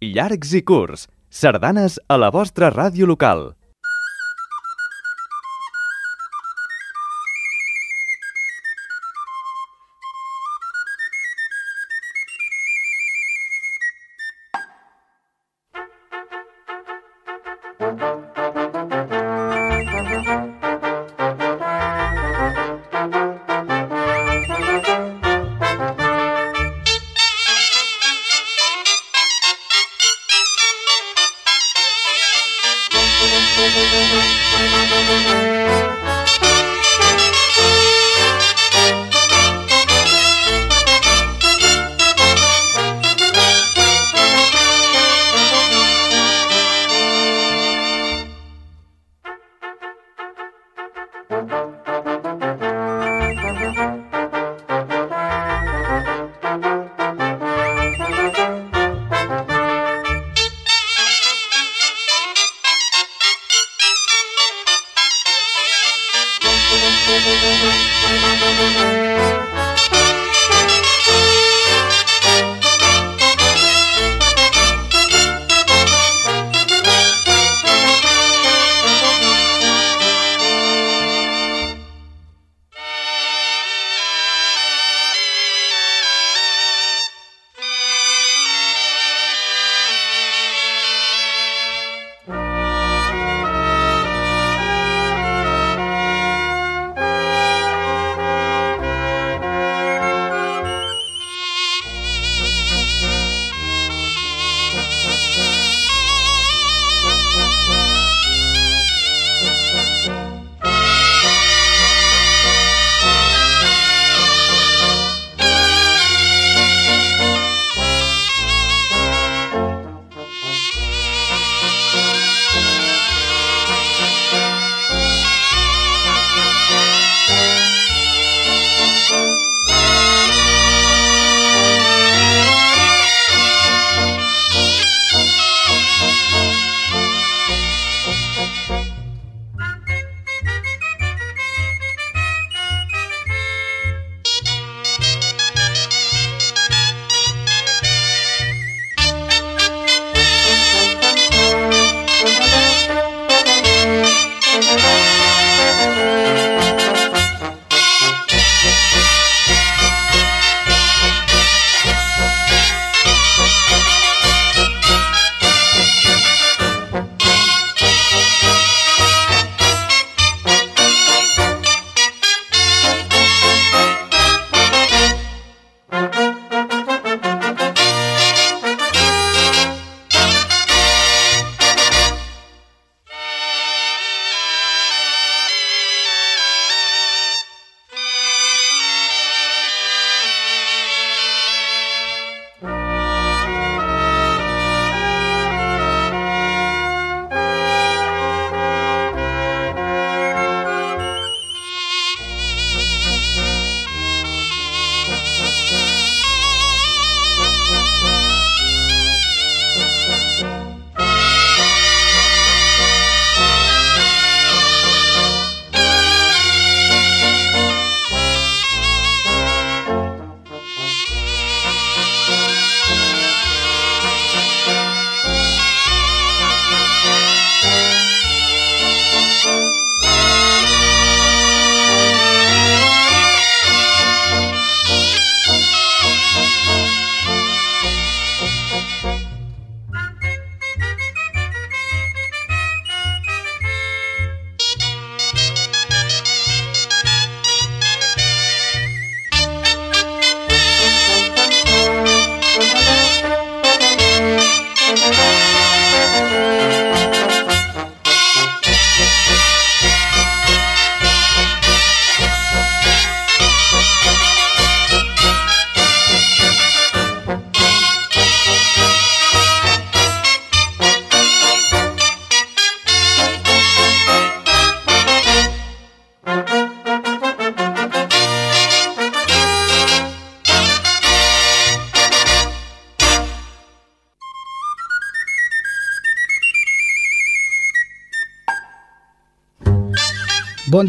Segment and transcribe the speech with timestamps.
[0.00, 3.54] llargs i curts, sardanes a la vostra ràdio local.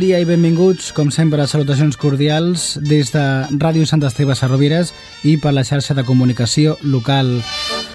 [0.07, 3.21] Dia i benvinguts, com sempre, salutacions cordials des de
[3.59, 4.93] Ràdio Sant Esteve Sarrovires
[5.27, 7.41] i per la xarxa de comunicació local.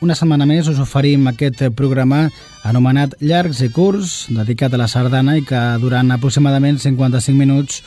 [0.04, 2.26] una setmana més us oferim aquest programa
[2.68, 7.80] anomenat Llargs i Curts, dedicat a la sardana i que durant aproximadament 55 minuts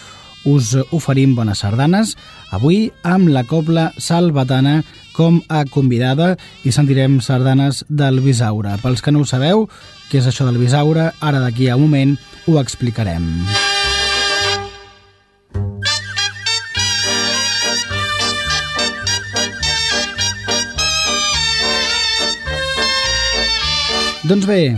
[0.45, 2.16] us oferim bones sardanes.
[2.50, 4.80] Avui amb la cobla salvatana
[5.13, 6.33] com a convidada
[6.63, 8.80] i sentirem sardanes del Bisaure.
[8.81, 9.68] Pels que no ho sabeu,
[10.10, 12.18] què és això del Bisaure, ara d'aquí a un moment
[12.48, 13.30] ho explicarem.
[13.45, 13.64] Música
[24.25, 24.74] Doncs bé,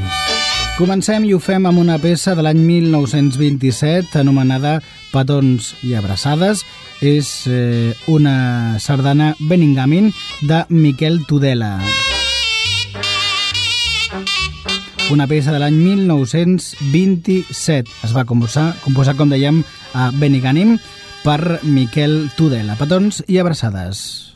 [0.75, 4.83] comencem i ho fem amb una peça de l'any 1927 anomenada
[5.13, 6.65] Petons i abraçades.
[6.99, 10.11] És eh, una sardana Beningamin
[10.41, 11.79] de Miquel Tudela.
[15.15, 17.87] Una peça de l'any 1927.
[18.03, 19.63] Es va composar, composar com dèiem,
[19.95, 20.75] a Benigànim
[21.23, 22.75] per Miquel Tudela.
[22.75, 24.26] Petons i abraçades.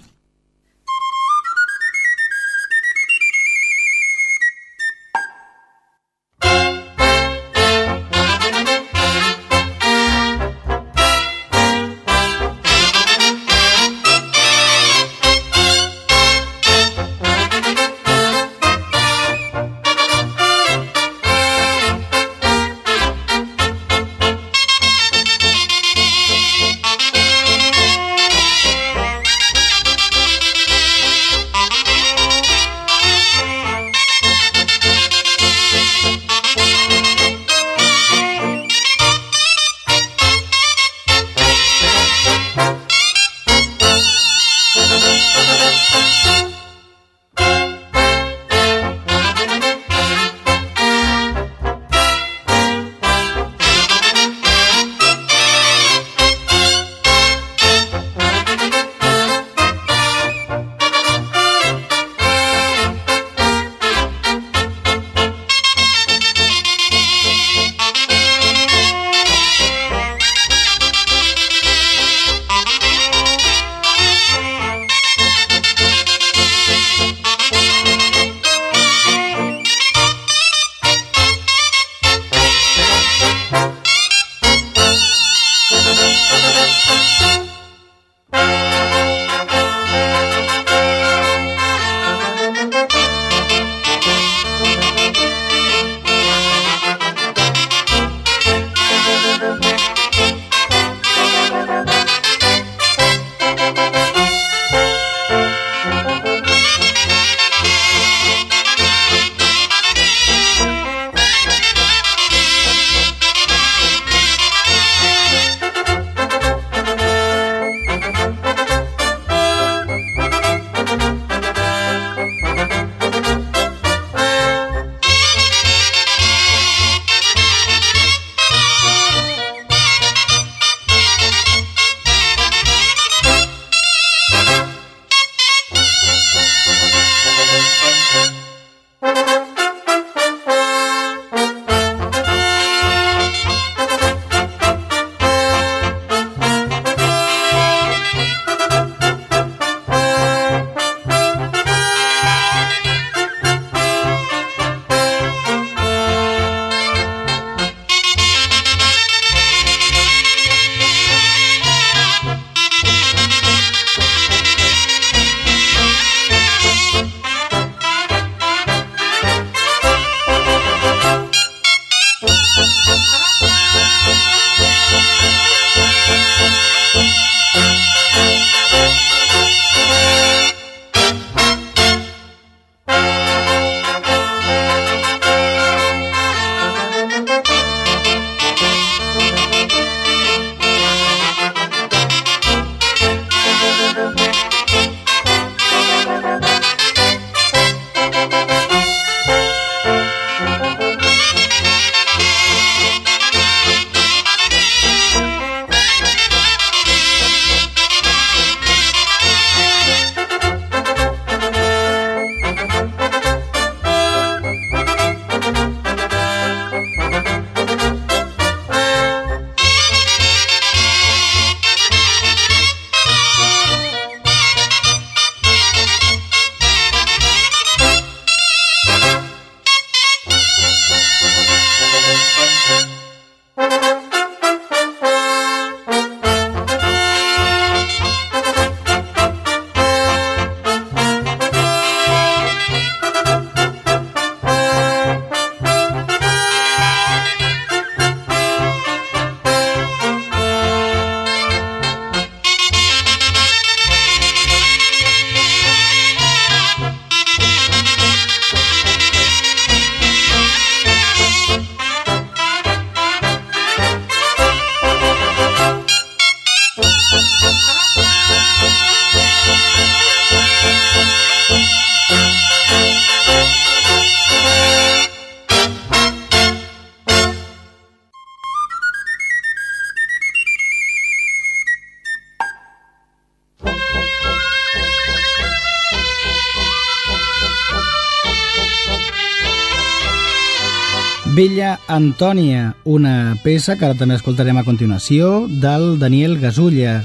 [291.62, 297.04] Vella Antònia, una peça que ara també escoltarem a continuació, del Daniel Gasulla,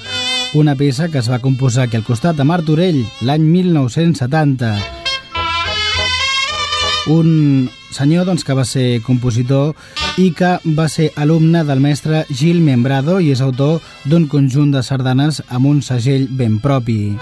[0.57, 4.71] una peça que es va composar aquí al costat de Martorell l'any 1970.
[7.13, 9.77] Un senyor doncs, que va ser compositor
[10.17, 14.81] i que va ser alumne del mestre Gil Membrado i és autor d'un conjunt de
[14.81, 17.19] sardanes amb un segell ben propi.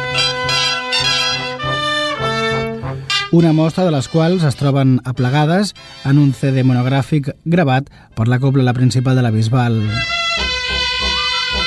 [3.34, 5.72] Una mostra de les quals es troben aplegades
[6.06, 9.80] en un CD monogràfic gravat per la Cobla la Principal de la Bisbal.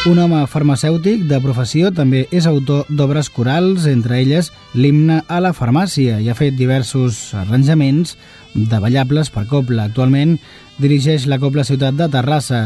[0.07, 5.51] Un home farmacèutic de professió també és autor d'obres corals, entre elles l'himne a la
[5.51, 8.15] farmàcia, i ha fet diversos arranjaments
[8.55, 9.89] de ballables per Cobla.
[9.91, 10.37] Actualment
[10.79, 12.61] dirigeix la Cobla Ciutat de Terrassa,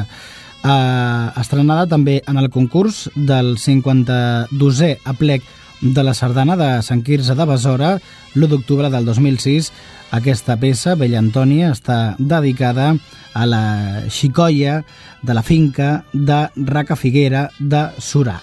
[0.61, 5.41] eh, estrenada també en el concurs del 52è aplec
[5.81, 7.95] de la sardana de Sant Quirze de Besora
[8.35, 9.71] l'1 d'octubre del 2006.
[10.11, 12.93] Aquesta peça, Bella Antònia, està dedicada
[13.33, 13.63] a la
[14.09, 14.81] xicoia
[15.21, 18.39] de la finca de Raca Figuera de Surà.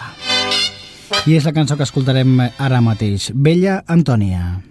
[1.27, 4.68] I és la cançó que escoltarem ara mateix, Bella Antònia.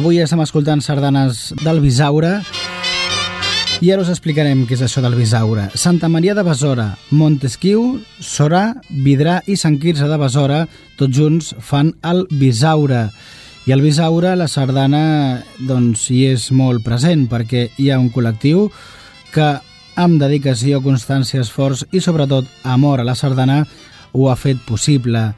[0.00, 2.30] Avui estem escoltant sardanes del Bisaure
[3.84, 5.66] i ara us explicarem què és això del Bisaure.
[5.76, 8.62] Santa Maria de Besora, Montesquieu, Sorà,
[9.04, 10.62] Vidrà i Sant Quirze de Besora,
[10.96, 13.10] tots junts fan el Bisaure.
[13.68, 15.04] I el Bisaure, la sardana,
[15.68, 18.70] doncs hi és molt present perquè hi ha un col·lectiu
[19.34, 19.52] que
[20.00, 23.66] amb dedicació, constància, esforç i sobretot amor a la sardana
[24.16, 25.28] ho ha fet possible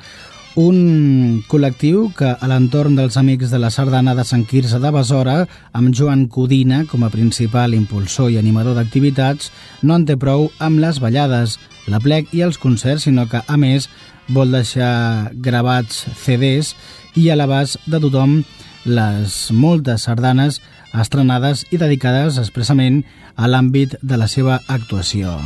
[0.54, 5.46] un col·lectiu que a l'entorn dels Amics de la Sardana de Sant Quirze de Besora,
[5.72, 9.50] amb Joan Codina com a principal impulsor i animador d'activitats,
[9.82, 13.56] no en té prou amb les ballades, la plec i els concerts, sinó que, a
[13.56, 13.88] més,
[14.28, 16.74] vol deixar gravats CDs
[17.16, 18.42] i a l'abast de tothom
[18.84, 20.60] les moltes sardanes
[20.92, 23.02] estrenades i dedicades expressament
[23.36, 25.38] a l'àmbit de la seva actuació.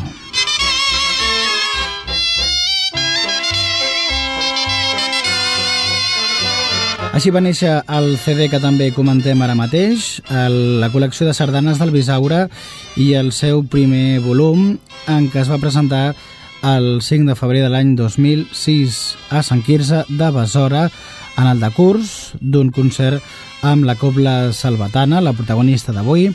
[7.17, 11.79] Així va néixer el CD que també comentem ara mateix, el, la col·lecció de sardanes
[11.81, 12.43] del Bisaure
[13.01, 14.75] i el seu primer volum,
[15.09, 16.11] en què es va presentar
[16.75, 19.01] el 5 de febrer de l'any 2006
[19.33, 20.91] a Sant Quirze de Besora,
[21.41, 23.25] en el decurs d'un concert
[23.65, 26.29] amb la Cobla Salvatana, la protagonista d'avui,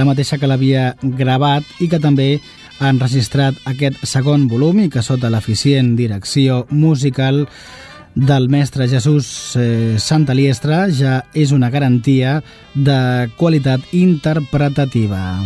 [0.00, 2.38] la mateixa que l'havia gravat i que també
[2.80, 7.44] ha enregistrat aquest segon volum i que sota l'eficient direcció musical
[8.16, 12.42] del mestre Jesús eh, Santaliestra ja és una garantia
[12.74, 15.44] de qualitat interpretativa.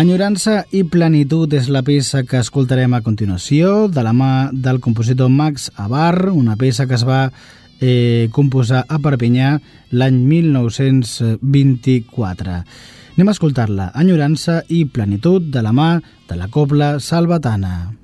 [0.00, 5.28] Enyorança i plenitud és la peça que escoltarem a continuació de la mà del compositor
[5.32, 7.32] Max Abar, una peça que es va
[7.80, 9.58] eh, composar a Perpinyà
[9.90, 12.62] l'any 1924.
[13.20, 15.90] Anem a escoltar-la, Enyorança i plenitud de la mà
[16.30, 17.99] de la Cobla Salvatana.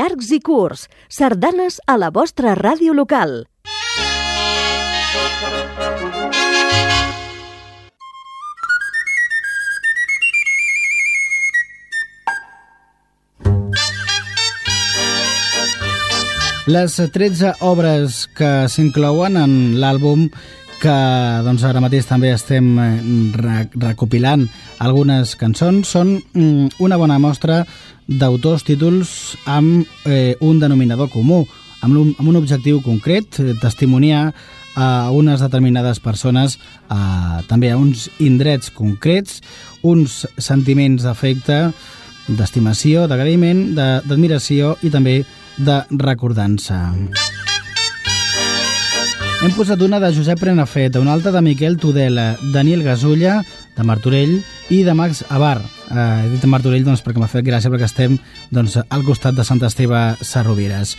[0.00, 3.42] Llargs i curts, sardanes a la vostra ràdio local.
[16.70, 20.28] Les 13 obres que s'inclouen en l'àlbum
[20.80, 20.96] que
[21.44, 22.90] doncs, ara mateix també estem eh,
[23.76, 24.46] recopilant
[24.80, 27.64] algunes cançons són mm, una bona mostra
[28.08, 31.44] d'autors títols amb eh, un denominador comú,
[31.80, 34.30] amb un, amb un objectiu concret, eh, testimoniar
[34.74, 39.40] a unes determinades persones, a, també a uns indrets concrets,
[39.82, 41.60] uns sentiments d'afecte,
[42.30, 45.20] d'estimació, d'agraïment, d'admiració i també
[45.58, 46.84] de recordança.
[49.40, 53.40] Hem posat una de Josep Prenafeta, una altra de Miquel Tudela, Daniel Gasulla,
[53.72, 55.64] de Martorell, i de Max Abar.
[55.88, 58.18] Eh, he dit Martorell doncs, perquè m'ha fet gràcia perquè estem
[58.52, 60.92] doncs, al costat de Sant Esteve Sarrovires.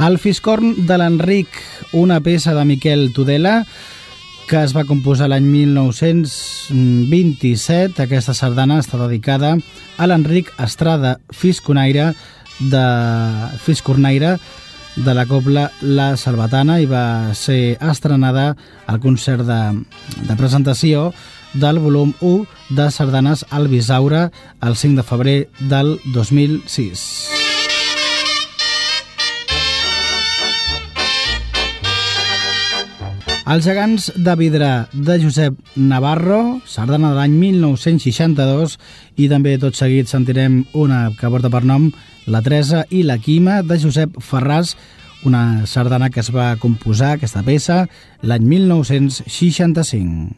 [0.00, 1.52] El Fiscorn de l'Enric,
[1.92, 3.68] una peça de Miquel Tudela,
[4.48, 8.08] que es va composar l'any 1927.
[8.08, 9.60] Aquesta sardana està dedicada
[10.00, 12.16] a l'Enric Estrada Fisconaire,
[12.62, 12.78] de
[13.60, 14.38] Fiscornaire
[14.96, 18.52] de la Copla La Salvatana i va ser estrenada
[18.86, 19.60] al concert de,
[20.28, 21.10] de presentació
[21.54, 27.41] del volum 1 de Sardanes al Bisaure el 5 de febrer del 2006.
[33.42, 38.76] Els gegants de vidre de Josep Navarro, sardana de l'any 1962,
[39.18, 41.88] i també tot seguit sentirem una que porta per nom
[42.30, 44.76] La Teresa i la Quima de Josep Ferràs,
[45.26, 47.80] una sardana que es va composar, aquesta peça,
[48.22, 50.30] l'any 1965.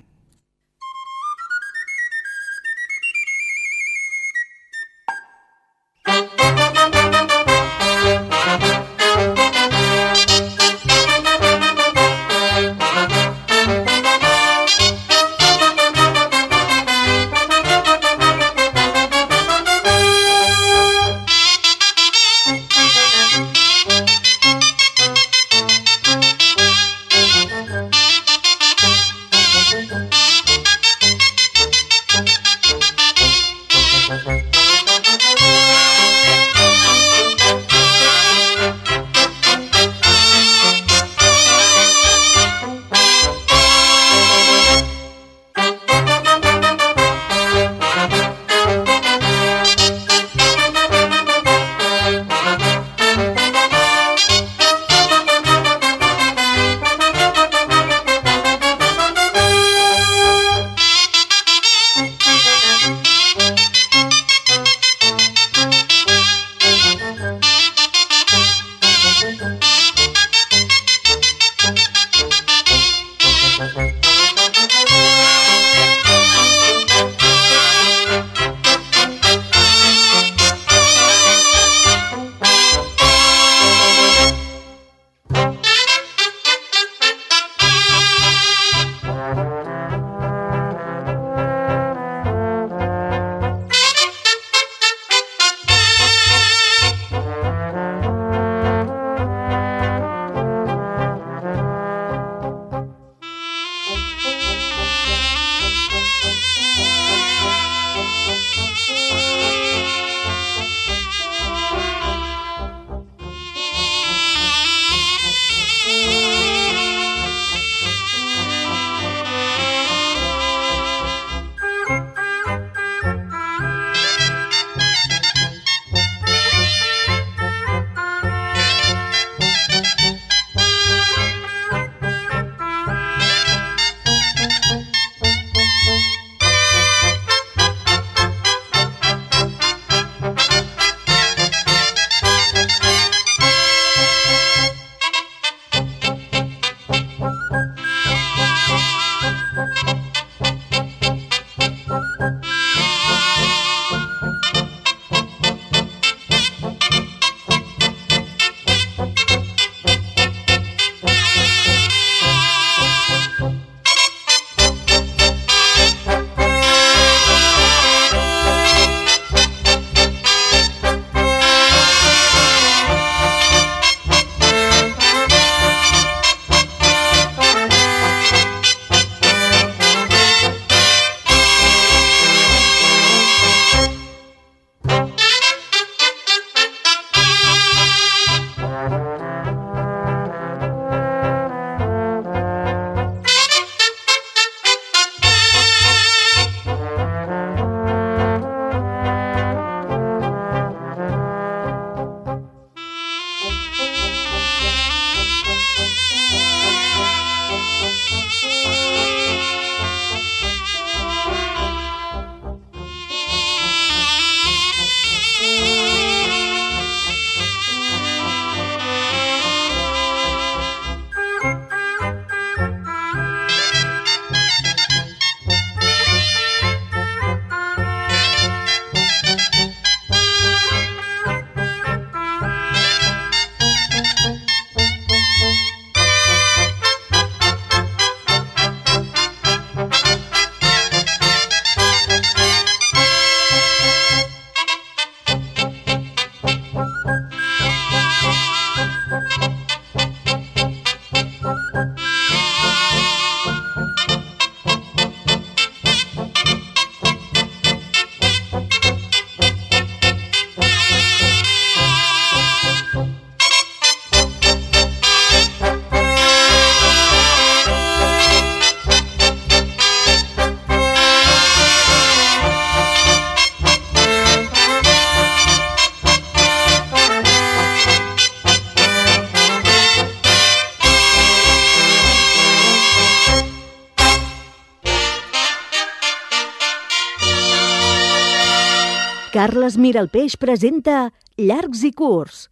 [289.44, 292.46] Carles Miralpeix presenta Llargs i curts.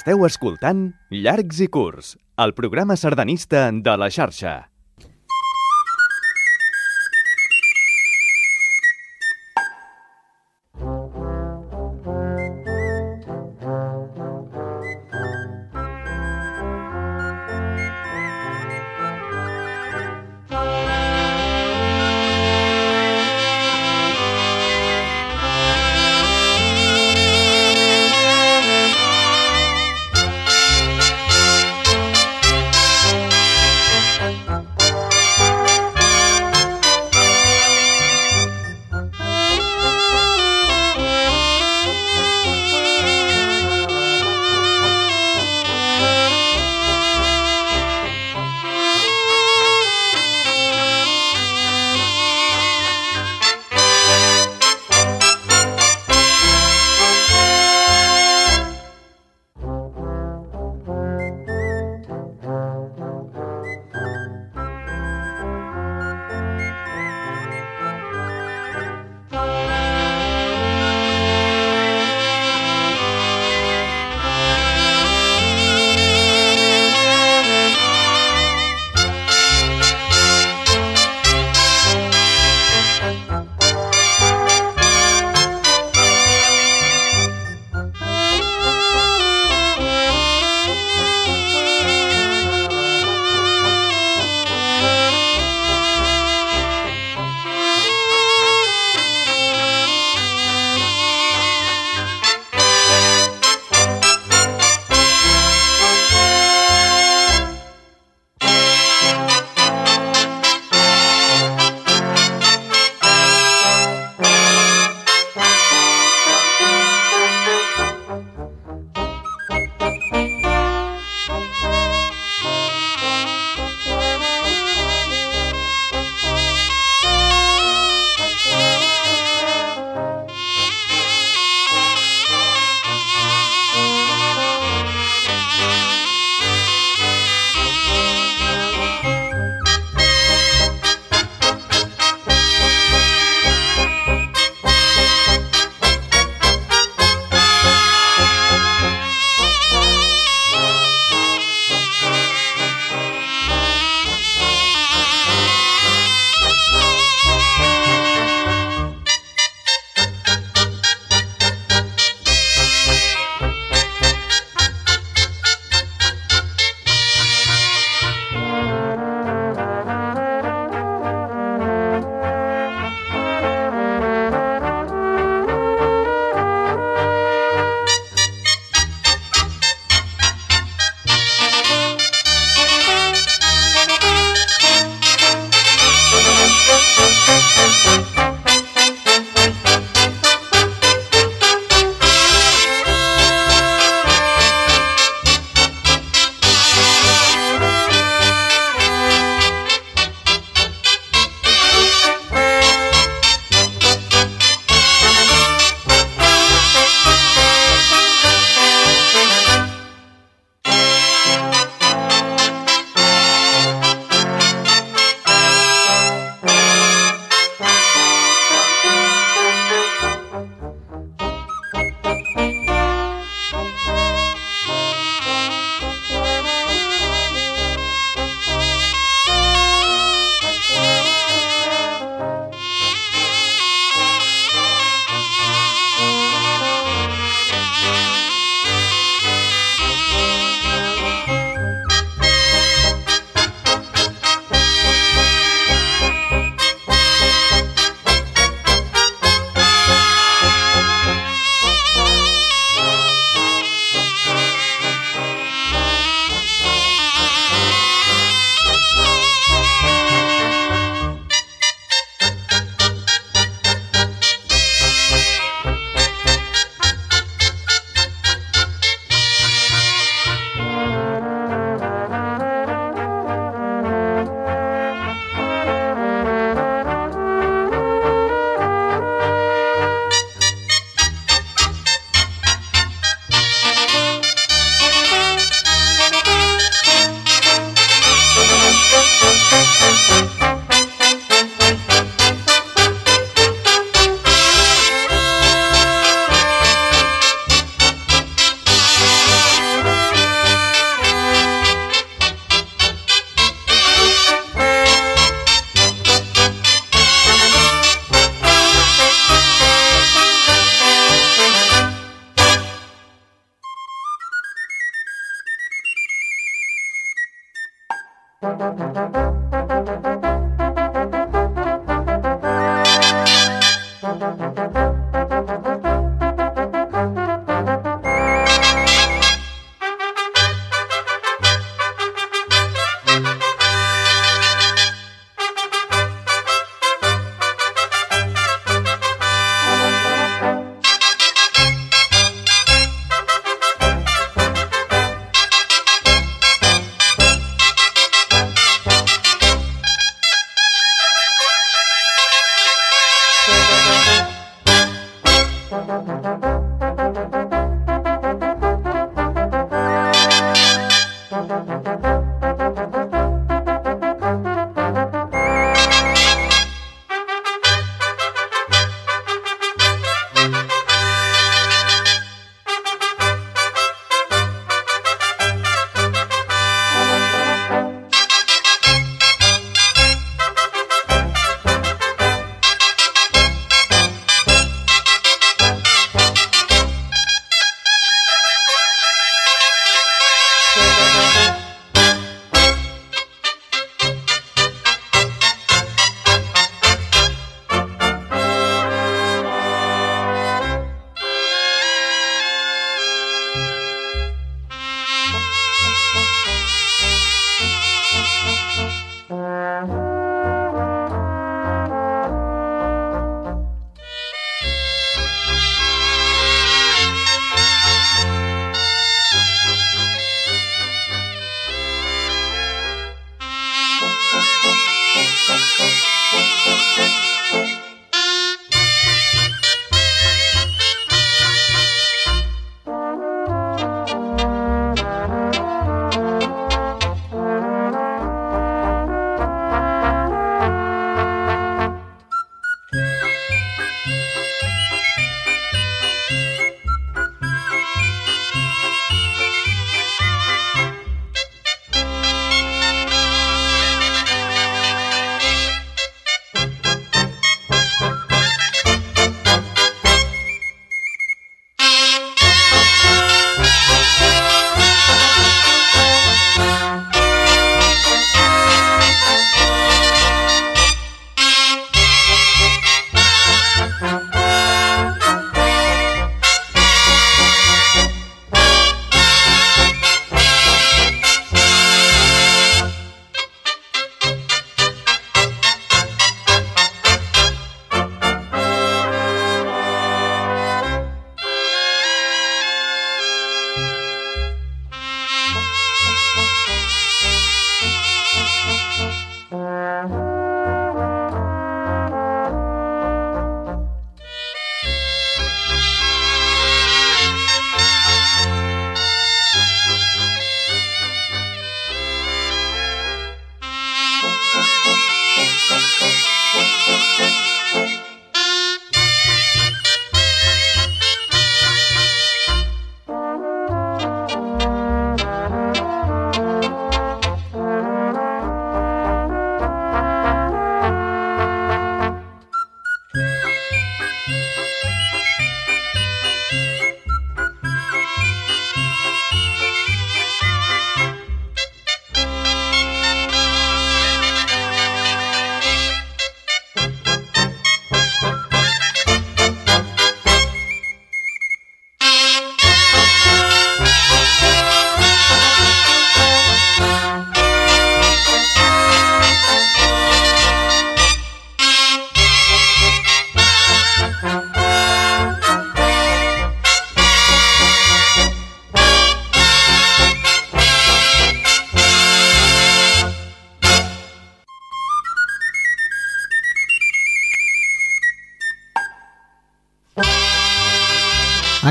[0.00, 0.78] Esteu escoltant
[1.12, 4.52] Llargs i curts, el programa sardanista de la xarxa.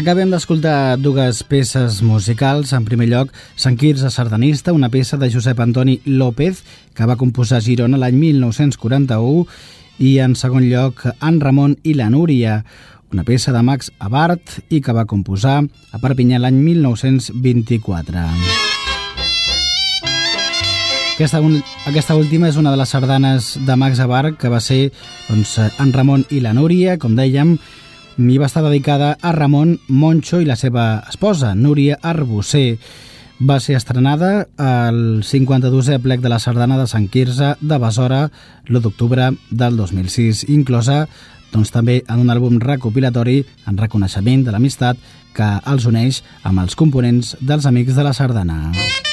[0.09, 2.71] Acabem d'escoltar dues peces musicals.
[2.73, 6.63] En primer lloc, Sant Quirze Sardanista, una peça de Josep Antoni López,
[6.97, 9.43] que va composar Girona l'any 1941,
[10.01, 12.63] i en segon lloc, En Ramon i la Núria,
[13.13, 18.23] una peça de Max Abart i que va composar a Perpinyà l'any 1924.
[21.19, 24.87] Aquesta, un, aquesta última és una de les sardanes de Max Abart que va ser
[25.27, 27.59] doncs, en Ramon i la Núria, com dèiem,
[28.17, 32.79] i va estar dedicada a Ramon Moncho i la seva esposa, Núria Arbusser.
[33.39, 38.29] va ser estrenada al 52è plec de la Sardana de Sant Quirze de Besora
[38.67, 41.07] l'1 d'octubre del 2006, inclosa
[41.53, 44.97] doncs, també en un àlbum recopilatori en reconeixement de l'amistat
[45.33, 48.65] que els uneix amb els components dels Amics de la Sardana.
[48.73, 49.08] Música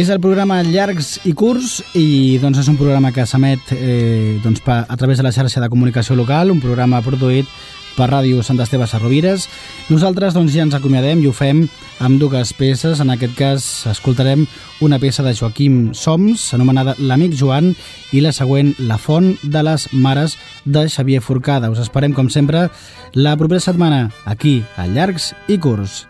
[0.00, 4.62] És el programa Llargs i Curts i doncs, és un programa que s'emet eh, doncs,
[4.64, 7.50] a través de la xarxa de comunicació local, un programa produït
[7.98, 9.44] per Ràdio Sant Esteve Sarrovires.
[9.90, 11.66] Nosaltres doncs, ja ens acomiadem i ho fem
[12.00, 13.02] amb dues peces.
[13.04, 14.46] En aquest cas escoltarem
[14.80, 17.74] una peça de Joaquim Soms, anomenada L'amic Joan,
[18.16, 21.68] i la següent La font de les mares de Xavier Forcada.
[21.68, 22.70] Us esperem, com sempre,
[23.12, 26.06] la propera setmana aquí a Llargs i Curts.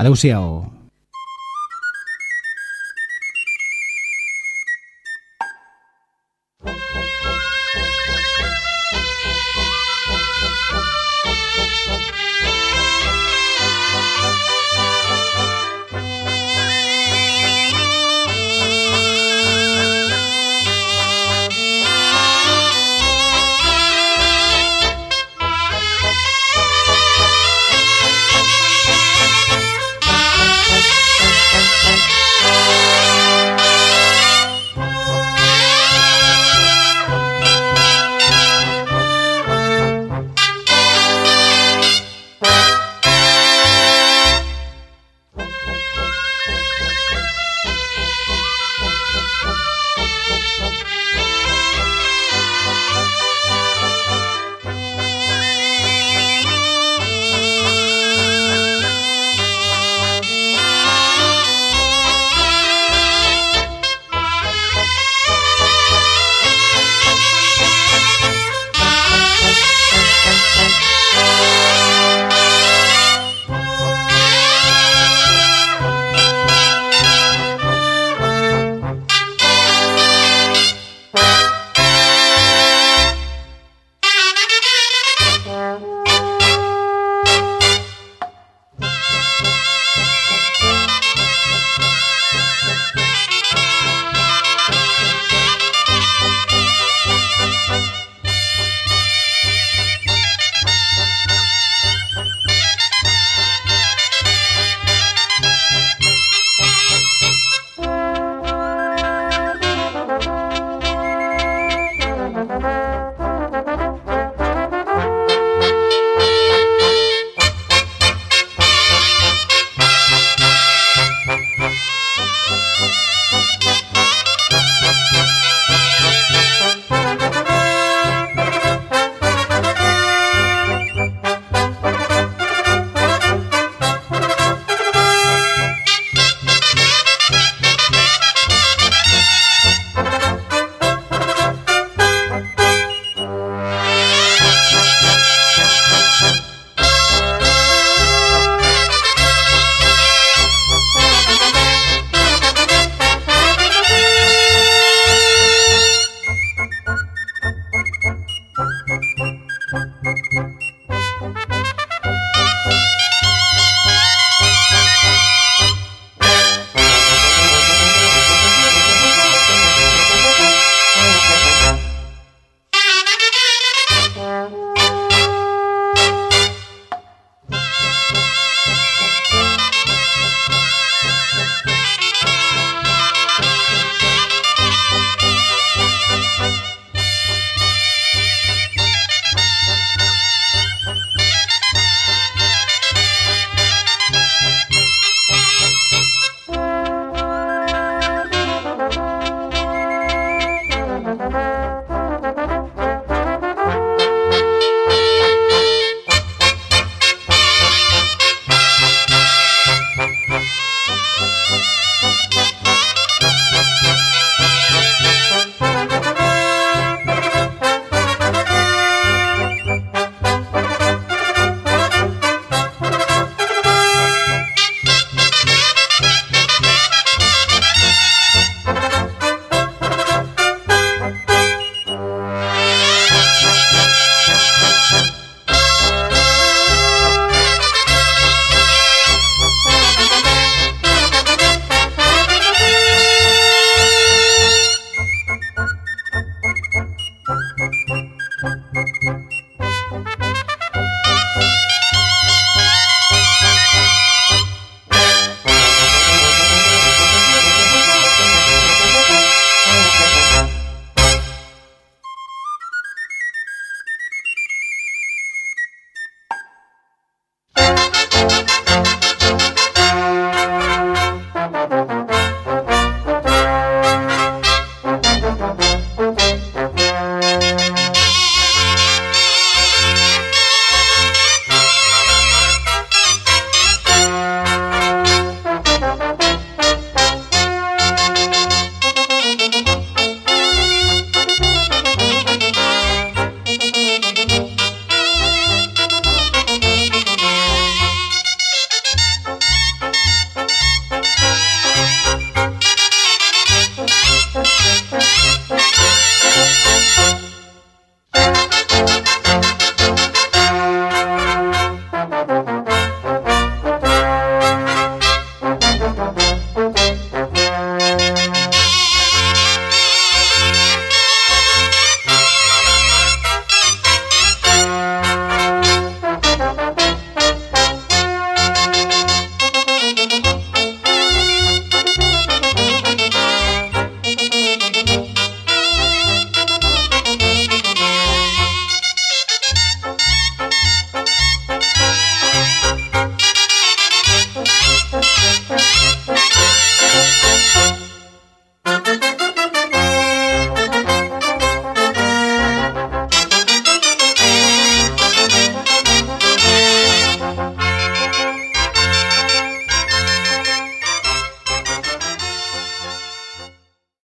[0.00, 0.75] Adéu-siau.